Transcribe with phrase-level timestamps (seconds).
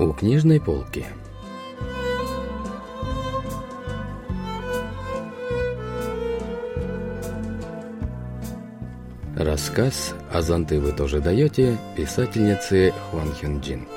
[0.00, 1.04] У книжной полки.
[9.36, 13.88] Рассказ «А зонты вы тоже даете» писательницы Хван Хюн Джин.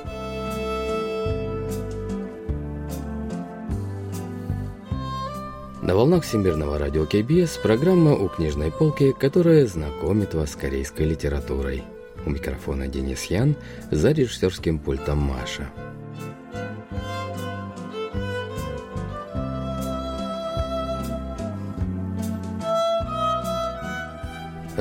[5.81, 11.81] На волнах Всемирного радио КБС программа «У книжной полки», которая знакомит вас с корейской литературой.
[12.25, 13.55] У микрофона Денис Ян,
[13.89, 15.69] за режиссерским пультом Маша.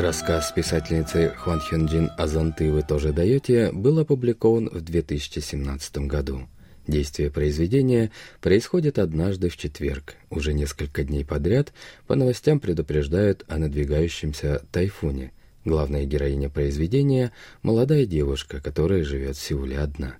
[0.03, 6.49] Рассказ писательницы Хван Хёнджин «Азанты вы тоже даете» был опубликован в 2017 году.
[6.89, 10.17] Действие произведения происходит однажды в четверг.
[10.29, 11.73] Уже несколько дней подряд
[12.09, 15.31] по новостям предупреждают о надвигающемся тайфуне.
[15.65, 17.31] Главная героиня произведения–
[17.63, 20.17] молодая девушка, которая живет в Сеуле одна.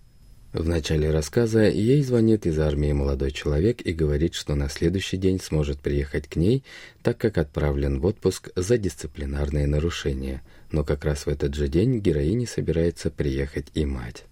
[0.53, 5.41] В начале рассказа ей звонит из армии молодой человек и говорит, что на следующий день
[5.41, 6.63] сможет приехать к ней,
[7.03, 10.43] так как отправлен в отпуск за дисциплинарные нарушения.
[10.71, 14.25] Но как раз в этот же день героине собирается приехать и мать.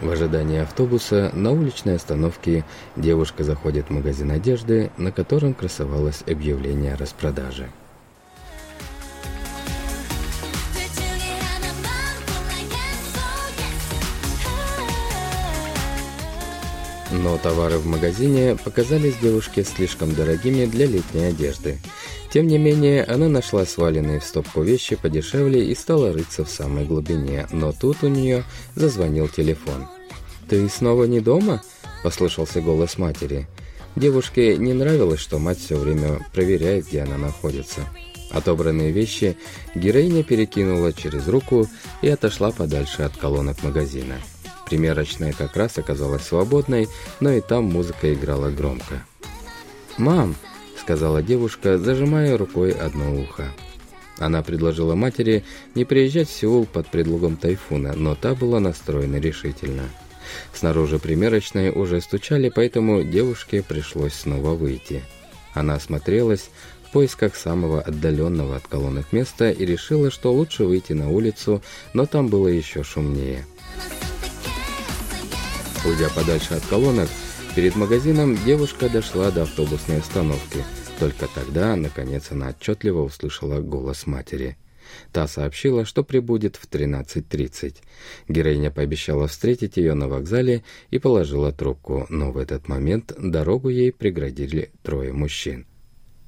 [0.00, 6.94] В ожидании автобуса на уличной остановке девушка заходит в магазин одежды, на котором красовалось объявление
[6.94, 7.68] о распродаже.
[17.26, 21.80] Но товары в магазине показались девушке слишком дорогими для летней одежды.
[22.32, 26.84] Тем не менее, она нашла сваленные в стопку вещи подешевле и стала рыться в самой
[26.84, 28.44] глубине, но тут у нее
[28.76, 29.88] зазвонил телефон.
[30.48, 31.64] «Ты снова не дома?»–
[32.04, 33.48] послышался голос матери.
[33.96, 37.80] Девушке не нравилось, что мать все время проверяет, где она находится.
[38.30, 39.36] Отобранные вещи
[39.74, 41.66] героиня перекинула через руку
[42.02, 44.14] и отошла подальше от колонок магазина.
[44.66, 46.88] Примерочная как раз оказалась свободной,
[47.20, 49.04] но и там музыка играла громко.
[49.96, 50.34] «Мам!»–
[50.80, 53.52] сказала девушка, зажимая рукой одно ухо.
[54.18, 55.44] Она предложила матери
[55.74, 59.84] не приезжать в Сеул под предлогом тайфуна, но та была настроена решительно.
[60.52, 65.02] Снаружи примерочной уже стучали, поэтому девушке пришлось снова выйти.
[65.54, 66.50] Она осмотрелась
[66.88, 71.62] в поисках самого отдаленного от колонок места и решила, что лучше выйти на улицу,
[71.92, 73.44] но там было еще шумнее.
[75.86, 77.08] Уйдя подальше от колонок,
[77.54, 80.64] перед магазином девушка дошла до автобусной остановки.
[80.98, 84.56] Только тогда, наконец, она отчетливо услышала голос матери.
[85.12, 87.76] Та сообщила, что прибудет в 13.30.
[88.26, 93.92] Героиня пообещала встретить ее на вокзале и положила трубку, но в этот момент дорогу ей
[93.92, 95.66] преградили трое мужчин.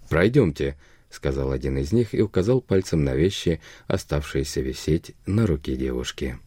[0.08, 0.76] «Пройдемте»,—
[1.10, 6.38] сказал один из них и указал пальцем на вещи, оставшиеся висеть на руке девушки.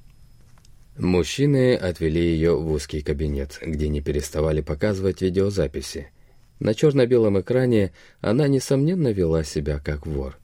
[1.01, 6.11] Мужчины отвели ее в узкий кабинет, где не переставали показывать видеозаписи.
[6.59, 10.37] На черно-белом экране она, несомненно, вела себя как вор.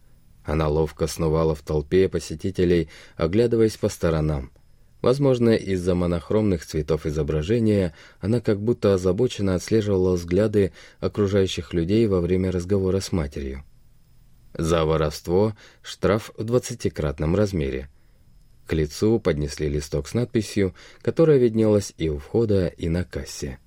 [0.43, 4.49] Она ловко сновала в толпе посетителей, оглядываясь по сторонам.
[5.03, 12.51] Возможно, из-за монохромных цветов изображения она как будто озабоченно отслеживала взгляды окружающих людей во время
[12.51, 13.63] разговора с матерью.
[14.55, 17.89] За воровство штраф в двадцатикратном размере–
[18.67, 23.59] к лицу поднесли листок с надписью, которая виднелась и у входа, и на кассе.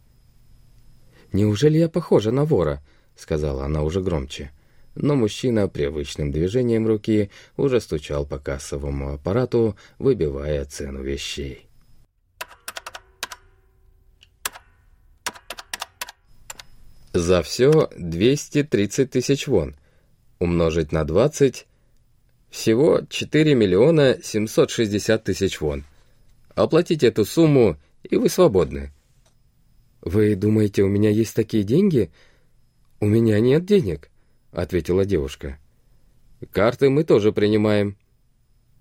[1.33, 2.83] «Неужели я похожа на вора?»—
[3.17, 4.51] сказала она уже громче.
[4.95, 11.67] Но мужчина привычным движением руки уже стучал по кассовому аппарату, выбивая цену вещей.
[17.13, 19.77] За все 230 тысяч вон.
[20.39, 21.67] Умножить на 20
[22.51, 25.85] всего 4 миллиона 760 тысяч вон.
[26.55, 28.91] Оплатите эту сумму, и вы свободны.
[30.03, 32.11] «Вы думаете, у меня есть такие деньги?»
[33.01, 34.11] «У меня нет денег»,—
[34.53, 35.59] ответила девушка.
[36.53, 37.97] «Карты мы тоже принимаем».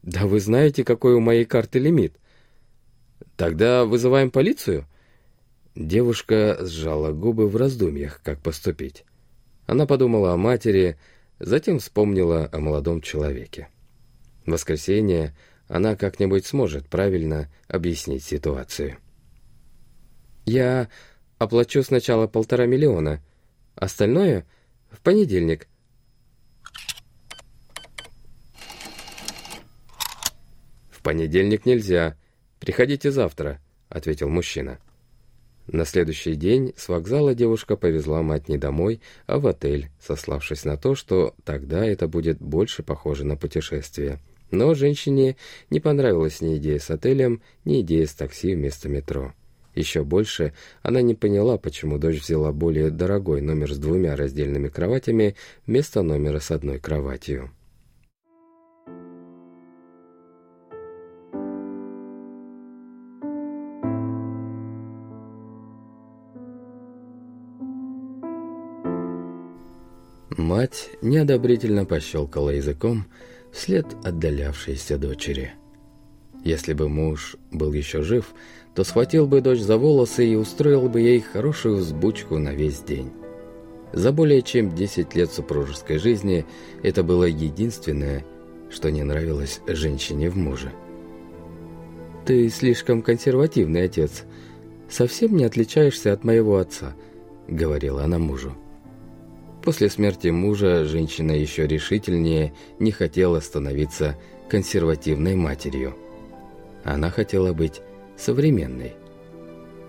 [0.02, 2.16] «Да вы знаете, какой у моей карты лимит».
[3.36, 4.86] «Тогда вызываем полицию?»
[5.76, 9.06] Девушка сжала губы в раздумьях, как поступить.
[9.66, 10.98] Она подумала о матери,
[11.40, 13.70] Затем вспомнила о молодом человеке.
[14.46, 15.36] В воскресенье
[15.70, 18.98] она как-нибудь сможет правильно объяснить ситуацию.
[20.46, 20.90] «Я
[21.38, 23.22] оплачу сначала полтора миллиона,
[23.76, 24.46] остальное—
[24.92, 25.68] в понедельник».
[30.90, 32.18] «В понедельник нельзя.
[32.60, 34.80] Приходите завтра»,— ответил мужчина.
[35.72, 40.78] На следующий день с вокзала девушка повезла мать не домой, а в отель, сославшись на
[40.78, 44.20] то, что тогда это будет больше похоже на путешествие.
[44.50, 45.38] Но женщине
[45.70, 49.34] не понравилась ни идея с отелем, ни идея с такси вместо метро.
[49.76, 55.36] Еще больше она не поняла, почему дочь взяла более дорогой номер с двумя раздельными кроватями
[55.68, 57.52] вместо номера с одной кроватью.
[70.40, 73.06] Мать неодобрительно пощелкала языком
[73.52, 75.52] вслед отдалявшейся дочери.
[76.46, 78.34] Если бы муж был еще жив,
[78.74, 83.12] то схватил бы дочь за волосы и устроил бы ей хорошую взбучку на весь день.
[83.92, 86.46] За более чем 10 лет супружеской жизни
[86.84, 88.24] это было единственное,
[88.70, 90.72] что не нравилось женщине в муже.
[92.26, 94.24] «Ты слишком консервативный отец.
[94.90, 96.96] Совсем не отличаешься от моего отца»,—
[97.50, 98.56] говорила она мужу.
[99.64, 104.18] После смерти мужа женщина еще решительнее не хотела становиться
[104.50, 105.96] консервативной матерью.
[106.84, 107.82] Она хотела быть
[108.18, 108.94] современной.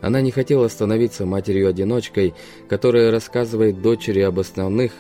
[0.00, 2.34] Она не хотела становиться матерью-одиночкой,
[2.68, 4.92] которая рассказывает дочери об основных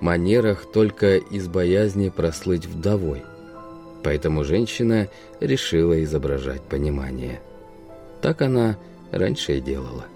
[0.00, 3.22] манерах только из боязни прослыть вдовой.
[4.02, 5.08] Поэтому женщина
[5.40, 7.40] решила изображать понимание.
[8.20, 8.78] Так она
[9.10, 10.06] раньше и делала.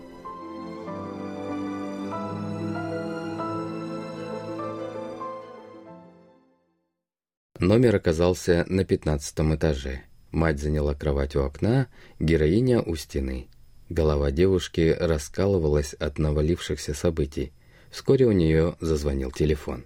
[7.63, 10.01] Номер оказался на пятнадцатом этаже.
[10.33, 11.87] Мать заняла кровать у окна,
[12.19, 13.47] героиня у стены.
[13.89, 17.53] Голова девушки раскалывалась от навалившихся событий.
[17.93, 19.85] Вскоре у нее зазвонил телефон.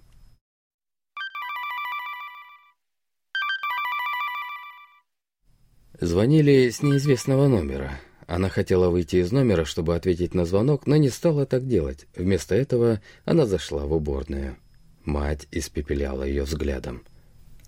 [6.00, 8.00] Звонили с неизвестного номера.
[8.26, 12.06] Она хотела выйти из номера, чтобы ответить на звонок, но не стала так делать.
[12.16, 14.56] Вместо этого она зашла в уборную.
[15.04, 17.04] Мать испепеляла ее взглядом.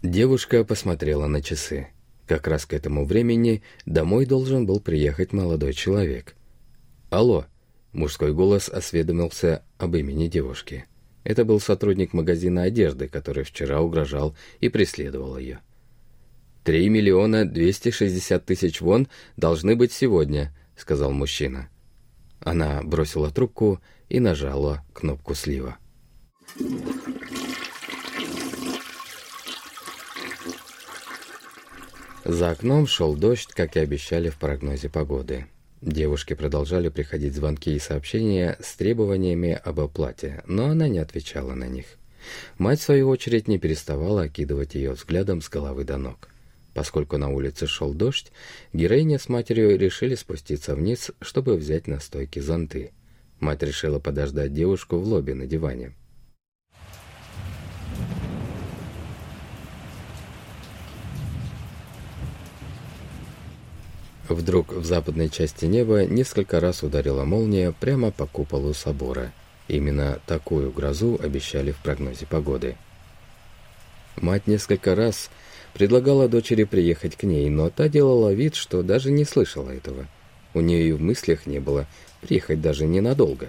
[0.02, 1.88] Девушка посмотрела на часы.
[2.28, 6.36] Как раз к этому времени домой должен был приехать молодой человек.
[7.10, 7.46] «Алло!»–
[7.92, 10.84] мужской голос осведомился об имени девушки.
[11.24, 15.58] Это был сотрудник магазина одежды, который вчера угрожал и преследовал ее.
[16.62, 21.70] «Три миллиона двести шестьдесят тысяч вон должны быть сегодня»,— сказал мужчина.
[22.38, 25.76] Она бросила трубку и нажала кнопку слива.
[32.28, 35.46] За окном шел дождь, как и обещали в прогнозе погоды.
[35.80, 41.64] Девушке продолжали приходить звонки и сообщения с требованиями об оплате, но она не отвечала на
[41.69, 41.86] них.
[42.58, 46.28] Мать, в свою очередь, не переставала окидывать ее взглядом с головы до ног.
[46.75, 48.31] Поскольку на улице шел дождь,
[48.74, 52.92] героиня с матерью решили спуститься вниз, чтобы взять на стойке зонты.
[53.40, 55.94] Мать решила подождать девушку в лобби на диване.
[64.28, 69.32] Вдруг в западной части неба несколько раз ударила молния прямо по куполу собора.
[69.69, 72.76] Именно такую грозу обещали в прогнозе погоды.
[74.16, 75.30] Мать несколько раз
[75.72, 80.06] предлагала дочери приехать к ней, но та делала вид, что даже не слышала этого.
[80.52, 81.86] У нее и в мыслях не было
[82.20, 83.48] приехать даже ненадолго.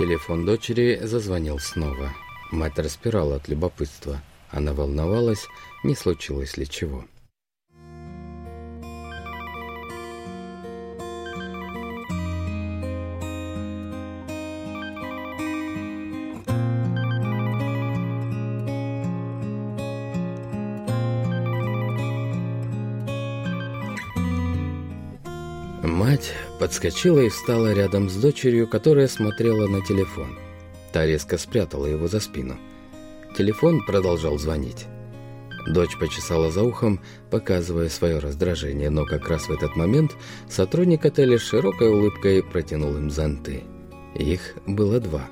[0.00, 2.14] Телефон дочери зазвонил снова.
[2.50, 4.22] Мать распирала от любопытства.
[4.48, 5.46] Она волновалась,
[5.84, 7.04] не случилось ли чего.
[26.70, 30.38] Подскочила и встала рядом с дочерью, которая смотрела на телефон.
[30.92, 32.58] Та резко спрятала его за спину.
[33.36, 34.86] Телефон продолжал звонить.
[35.66, 40.12] Дочь почесала за ухом, показывая свое раздражение, но как раз в этот момент
[40.48, 43.64] сотрудник отеля с широкой улыбкой протянул им зонты.
[44.14, 45.28] Их было два.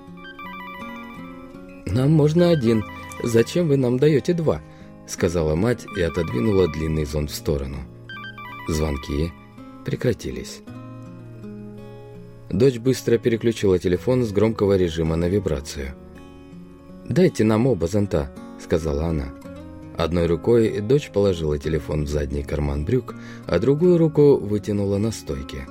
[1.86, 2.84] «Нам можно один.
[3.22, 4.60] Зачем вы нам даете два?»
[5.06, 7.76] сказала мать и отодвинула длинный зонт в сторону.
[8.66, 9.32] Звонки
[9.84, 10.62] прекратились.
[12.50, 15.94] Дочь быстро переключила телефон с громкого режима на вибрацию.
[17.06, 18.30] «Дайте нам оба зонта»,—
[18.62, 19.26] сказала она.
[19.98, 23.14] Одной рукой дочь положила телефон в задний карман брюк,
[23.46, 25.66] а другую руку вытянула на стойке.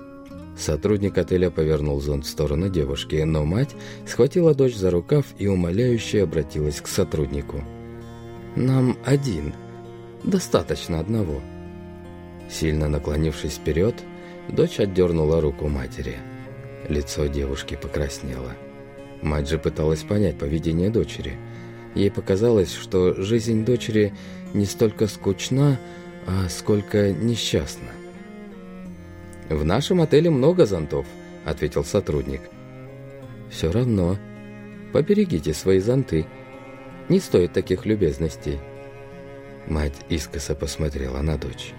[0.58, 6.24] Сотрудник отеля повернул зонт в сторону девушки, но мать схватила дочь за рукав и умоляюще
[6.24, 7.64] обратилась к сотруднику.
[8.56, 9.54] «Нам один.
[10.24, 11.42] Достаточно одного».
[12.52, 13.96] Сильно наклонившись вперед,
[14.50, 16.18] дочь отдернула руку матери.
[16.90, 18.54] Лицо девушки покраснело.
[19.22, 21.38] Мать же пыталась понять поведение дочери.
[21.96, 24.14] Ей показалось, что жизнь дочери
[24.54, 25.80] не столько скучна,
[26.28, 27.90] а сколько несчастна.
[29.50, 31.06] «В нашем отеле много зонтов»,—
[31.46, 32.42] ответил сотрудник.
[33.50, 34.18] «Все равно.
[34.94, 36.26] Поберегите свои зонты.
[37.10, 38.60] Не стоит таких любезностей».
[39.68, 41.74] Мать искоса посмотрела на дочь.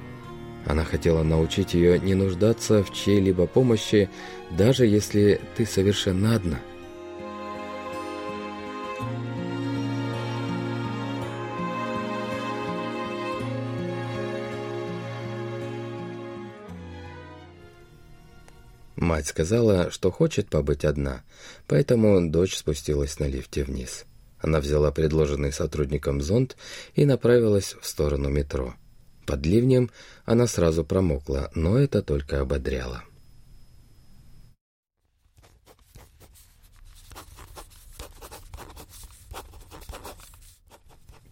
[0.67, 4.11] Она хотела научить ее не нуждаться в чьей-либо помощи,
[4.51, 6.59] даже если ты совершенно одна.
[18.97, 21.23] Мать сказала, что хочет побыть одна,
[21.67, 24.05] поэтому дочь спустилась на лифте вниз.
[24.41, 26.57] Она взяла предложенный сотрудником зонт
[26.95, 28.75] и направилась в сторону метро.
[29.29, 29.91] Под ливнем
[30.25, 33.05] она сразу промокла, но это только ободряло.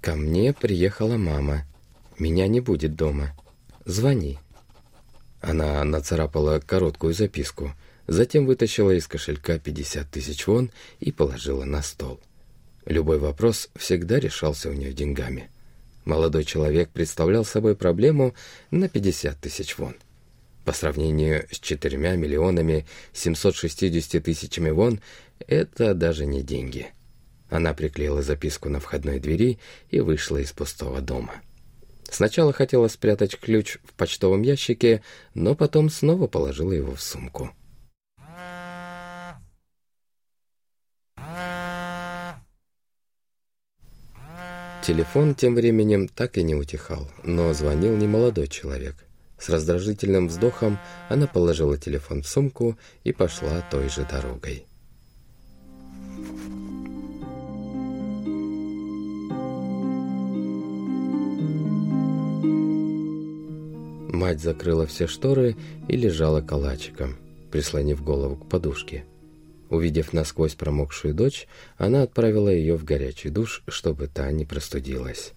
[0.03, 1.65] Ко мне приехала мама.
[2.19, 3.35] Меня не будет дома.
[3.87, 4.39] Звони.
[5.41, 7.73] Она нацарапала короткую записку,
[8.07, 12.21] затем вытащила из кошелька 50 тысяч вон и положила на стол.
[12.85, 15.49] Любой вопрос всегда решался у нее деньгами.
[16.07, 18.33] Молодой человек представлял собой проблему
[18.71, 19.97] на 50 тысяч вон.
[20.65, 25.01] По сравнению с 4 миллионами 760 тысячами вон,
[25.49, 26.87] это даже не деньги.
[27.51, 29.59] Она приклеила записку на входной двери
[29.91, 31.43] и вышла из пустого дома.
[32.09, 35.03] Сначала хотела спрятать ключ в почтовом ящике,
[35.35, 37.51] но потом снова положила его в сумку.
[44.87, 48.95] Телефон тем временем так и не утихал, но звонил не молодой человек.
[49.37, 50.79] С раздражительным вздохом
[51.09, 54.65] она положила телефон в сумку и пошла той же дорогой.
[64.13, 65.57] Мать закрыла все шторы
[65.89, 67.17] и лежала калачиком,
[67.51, 69.05] прислонив голову к подушке.
[69.69, 75.33] Увидев насквозь промокшую дочь, она отправила ее в горячий душ, чтобы та не простудилась.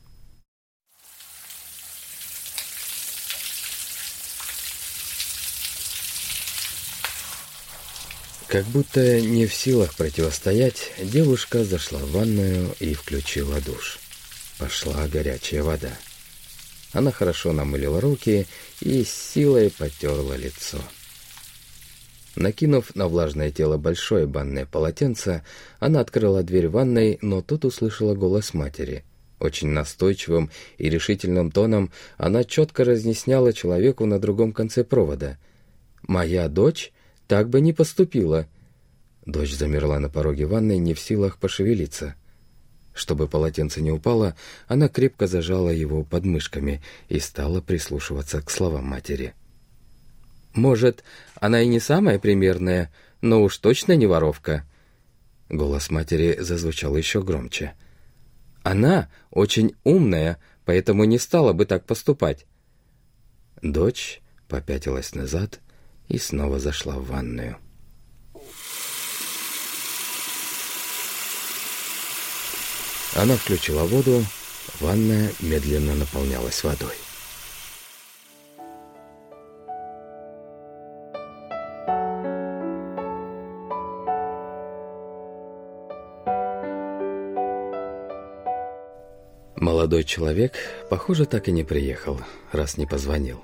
[8.48, 14.00] Как будто не в силах противостоять, девушка зашла в ванную и включила душ.
[14.57, 15.95] Пошла горячая вода.
[16.91, 18.48] Она хорошо намылила руки
[18.81, 20.79] и с силой потерла лицо.
[22.36, 25.43] Накинув на влажное тело большое банное полотенце,
[25.79, 29.03] она открыла дверь ванной, но тут услышала голос матери.
[29.39, 35.38] Очень настойчивым и решительным тоном она четко разъясняла человеку на другом конце провода.
[36.03, 36.91] «Моя дочь
[37.27, 38.48] так бы не поступила».
[39.25, 42.15] Дочь замерла на пороге ванной, не в силах пошевелиться.
[42.93, 44.36] Чтобы полотенце не упало,
[44.67, 49.33] она крепко зажала его подмышками и стала прислушиваться к словам матери.
[50.53, 51.03] Может,
[51.36, 52.91] она и не самая примерная,
[53.22, 54.65] но уж точно не воровка.
[55.50, 57.74] Голос матери зазвучал еще громче.
[58.63, 62.46] Она очень умная, поэтому не стала бы так поступать.
[63.62, 65.60] Дочь попятилась назад
[66.08, 67.58] и снова зашла в ванную.
[73.15, 74.24] Она включила воду,
[74.79, 76.96] ванная медленно наполнялась водой.
[89.89, 90.53] Молодой человек,
[90.91, 93.43] похоже, так и не приехал, раз не позвонил.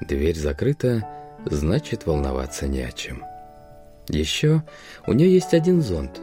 [0.00, 1.06] Дверь закрыта,
[1.44, 3.22] значит, волноваться не о чем.
[4.08, 4.64] Еще
[5.06, 6.20] у нее есть один зонт,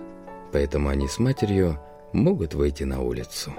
[0.52, 1.80] поэтому они с матерью
[2.12, 3.54] могут выйти на улицу.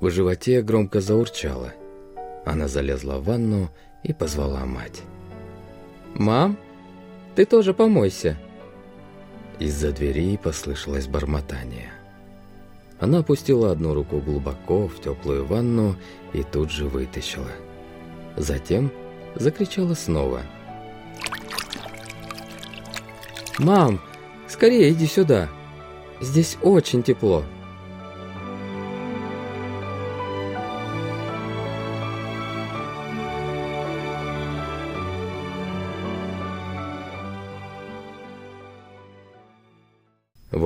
[0.00, 1.72] В животе громко заурчало.
[2.44, 3.70] Она залезла в ванну
[4.02, 5.02] и позвала мать.
[6.14, 6.58] «Мам,
[7.36, 8.36] ты тоже помойся!»
[9.60, 11.93] Из-за двери послышалось бормотание.
[13.00, 15.96] Она опустила одну руку глубоко в теплую ванну
[16.32, 17.50] и тут же вытащила.
[18.36, 18.90] Затем
[19.34, 20.42] закричала снова.
[23.58, 24.00] «Мам,
[24.48, 25.48] скорее иди сюда!
[26.20, 27.44] Здесь очень тепло!»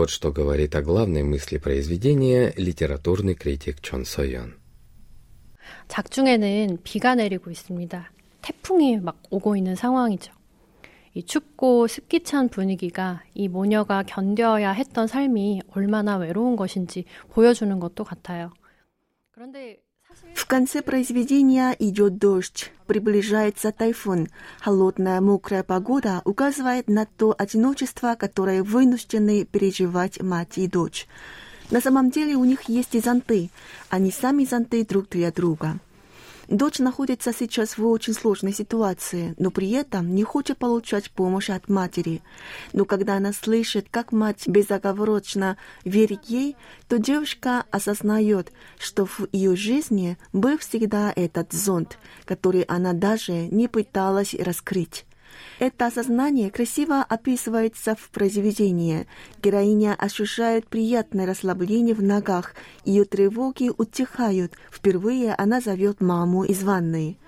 [0.08, 4.56] Вот что говорит о главной мысли произведения литературный критик Чон Сойон.
[5.90, 8.12] 작중에는 비가 내리고 있습니다.
[8.42, 10.32] 태풍이 막 오고 있는 상황이죠.
[11.14, 18.06] 이 춥고 습기 찬 분위기가 이 모녀가 견뎌야 했던 삶이 얼마나 외로운 것인지 보여주는 것도
[18.06, 18.54] 같아요.
[19.32, 19.80] 그런데
[20.35, 24.29] В конце произведения идет дождь, приближается тайфун.
[24.61, 31.07] Холодная, мокрая погода указывает на то одиночество, которое вынуждены переживать мать и дочь.
[31.71, 33.51] На самом деле у них есть и зонты.
[33.91, 35.79] Они сами зонты друг для друга.
[36.49, 41.69] Дочь находится сейчас в очень сложной ситуации, но при этом не хочет получать помощь от
[41.69, 42.23] матери.
[42.73, 46.57] Но когда она слышит, как мать безоговорочно верит ей,
[46.89, 53.69] то девушка осознает, что в ее жизни был всегда этот зонт, который она даже не
[53.69, 55.05] пыталась раскрыть.
[55.59, 59.07] Это осознание красиво описывается в произведении.
[59.43, 62.55] Героиня ощущает приятное расслабление в ногах,
[62.85, 64.53] ее тревоги утихают.
[64.71, 67.19] Впервые она зовет маму из ванной.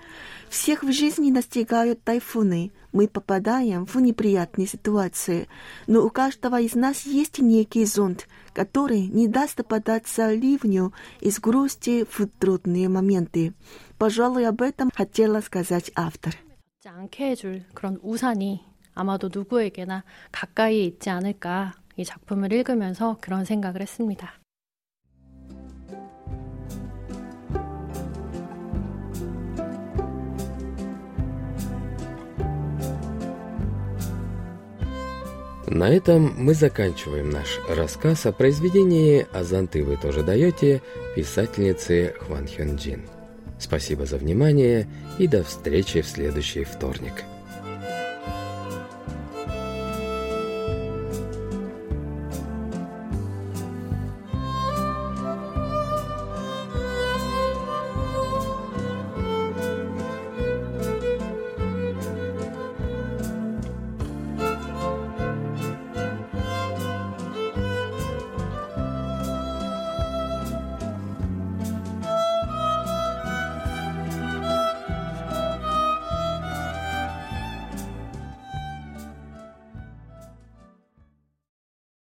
[0.49, 2.71] Всех в жизни настигают тайфуны.
[2.91, 5.47] Мы попадаем в неприятные ситуации.
[5.87, 12.05] Но у каждого из нас есть некий зонт, который не даст попадаться ливню из грусти
[12.09, 13.53] в трудные моменты.
[13.97, 16.35] Пожалуй, об этом хотела сказать автор.
[16.80, 23.80] 지 않게 해줄 그런 우산이 아마도 누구에게나 가까이에 있지 않을까 이 작품을 읽으면서 그런 생각을
[23.80, 24.34] 했습니다.
[35.68, 40.80] На этом мы заканчиваем наш рассказ о произведении «Азанты вы тоже даете»
[41.14, 43.02] писательницы Хван Хён Джин.
[43.61, 44.87] Спасибо за внимание
[45.19, 47.23] и до встречи в следующий вторник.